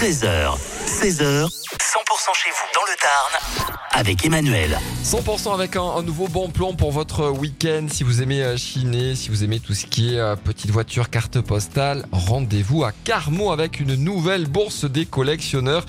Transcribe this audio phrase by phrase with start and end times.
[0.00, 0.56] 13h,
[0.86, 4.78] 16h, 100% chez vous dans le Tarn avec Emmanuel.
[5.04, 7.86] 100% avec un, un nouveau bon plan pour votre week-end.
[7.88, 11.10] Si vous aimez euh, chiner, si vous aimez tout ce qui est euh, petite voiture,
[11.10, 15.84] carte postale, rendez-vous à Carmont avec une nouvelle bourse des collectionneurs.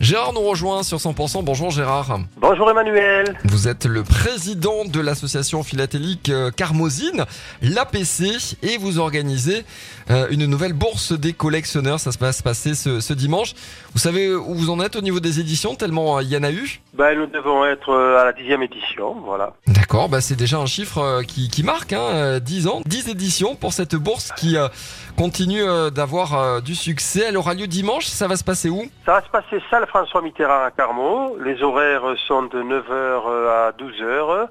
[0.00, 1.44] Gérard nous rejoint sur 100%.
[1.44, 2.20] Bonjour Gérard.
[2.38, 3.36] Bonjour Emmanuel.
[3.44, 7.24] Vous êtes le président de l'association philatélique euh, Carmosine,
[7.60, 9.64] l'APC, et vous organisez
[10.10, 12.00] euh, une nouvelle bourse des collectionneurs.
[12.00, 13.54] Ça se va se passer ce, ce dimanche.
[13.92, 16.42] Vous savez où vous en êtes au niveau des éditions, tellement euh, il y en
[16.42, 16.80] a eu?
[16.94, 19.52] Ben, nous devons être euh, à la dixième édition, voilà.
[19.66, 23.08] D'accord, bah c'est déjà un chiffre euh, qui, qui marque, hein, euh, 10 ans, 10
[23.08, 24.68] éditions pour cette bourse qui euh,
[25.16, 27.24] continue euh, d'avoir euh, du succès.
[27.28, 28.84] Elle aura lieu dimanche, ça va se passer où?
[29.04, 31.36] Ça va se passer salle François Mitterrand à Carmaux.
[31.44, 34.48] Les horaires sont de 9h à 12h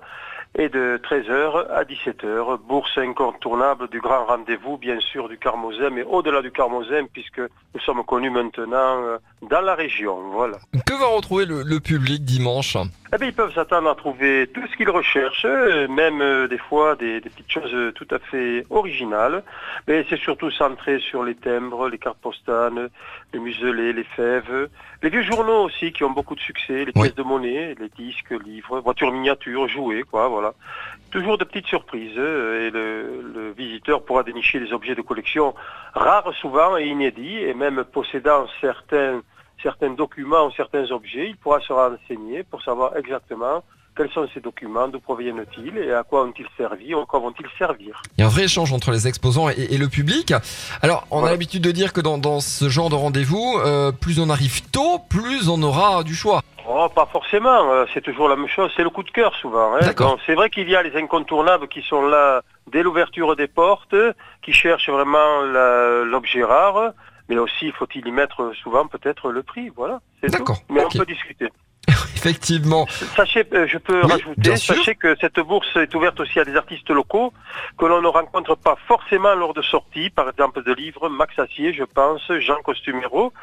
[0.57, 2.59] et de 13h à 17h.
[2.67, 7.81] Bourse incontournable du grand rendez-vous, bien sûr, du Carmosin, mais au-delà du Carmosin, puisque nous
[7.85, 9.17] sommes connus maintenant euh,
[9.49, 10.17] dans la région.
[10.85, 12.77] Que va retrouver le public dimanche?
[13.13, 16.57] Eh bien, ils peuvent s'attendre à trouver tout ce qu'ils recherchent, euh, même euh, des
[16.57, 19.43] fois des, des petites choses euh, tout à fait originales.
[19.85, 22.89] Mais c'est surtout centré sur les timbres, les cartes postales,
[23.33, 24.69] les muselés, les fèves,
[25.03, 27.01] les vieux journaux aussi qui ont beaucoup de succès, les Oui.
[27.03, 30.53] pièces de monnaie, les disques, livres, voitures miniatures, jouets, quoi, voilà.
[31.11, 35.53] Toujours de petites surprises euh, et le, le visiteur pourra dénicher des objets de collection
[35.93, 39.21] rares souvent et inédits et même possédant certains
[39.61, 43.63] certains documents ou certains objets, il pourra se renseigner pour savoir exactement
[43.95, 47.45] quels sont ces documents, d'où proviennent-ils et à quoi ont-ils servi ou à quoi vont-ils
[47.57, 48.01] servir.
[48.17, 50.33] Il y a un vrai échange entre les exposants et, et le public.
[50.81, 54.19] Alors, on a l'habitude de dire que dans, dans ce genre de rendez-vous, euh, plus
[54.19, 56.41] on arrive tôt, plus on aura du choix.
[56.67, 59.75] Oh, pas forcément, euh, c'est toujours la même chose, c'est le coup de cœur souvent.
[59.75, 60.15] Hein.
[60.25, 63.95] C'est vrai qu'il y a les incontournables qui sont là dès l'ouverture des portes,
[64.41, 65.41] qui cherchent vraiment
[66.05, 66.93] l'objet rare,
[67.29, 70.01] mais aussi faut-il y mettre souvent peut-être le prix, voilà.
[70.21, 70.37] c'est tout.
[70.37, 71.49] D'accord, Mais on peut discuter.
[72.21, 72.85] Effectivement.
[73.15, 76.55] Sachez, euh, je peux Oui, rajouter, sachez que cette bourse est ouverte aussi à des
[76.55, 77.33] artistes locaux
[77.79, 81.73] que l'on ne rencontre pas forcément lors de sorties, par exemple de livres, Max Assier,
[81.73, 83.33] je pense, Jean Costumero,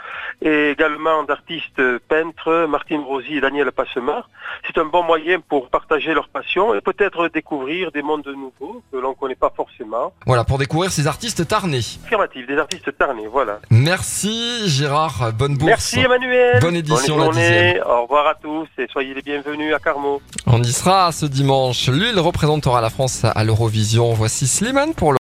[0.42, 4.28] et également d'artistes peintres, Martine Rosy et Daniel Passemar.
[4.64, 8.98] C'est un bon moyen pour partager leur passion et peut-être découvrir des mondes nouveaux que
[8.98, 10.12] l'on ne connaît pas forcément.
[10.24, 11.80] Voilà, pour découvrir ces artistes tarnés.
[12.04, 13.58] Affirmatif, des artistes tarnés, voilà.
[13.70, 15.68] Merci Gérard, bonne bourse.
[15.68, 16.60] Merci Emmanuel.
[16.60, 17.80] Bonne édition, la Bonne journée.
[17.84, 20.20] Au revoir à tous soyez les bienvenus à Carmaux.
[20.46, 21.88] On y sera ce dimanche.
[21.88, 24.12] Lui, il représentera la France à l'Eurovision.
[24.12, 25.16] Voici Slimane pour le